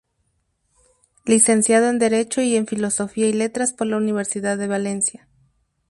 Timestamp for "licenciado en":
1.25-1.99